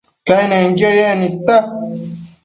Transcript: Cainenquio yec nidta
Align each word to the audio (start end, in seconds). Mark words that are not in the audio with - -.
Cainenquio 0.27 0.89
yec 0.99 1.15
nidta 1.19 1.55